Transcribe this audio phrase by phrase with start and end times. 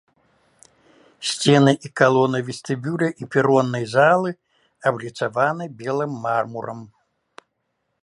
[1.31, 4.31] Сцены і калоны вестыбюля і пероннай залы
[4.93, 6.79] абліцаваны белым мармурам.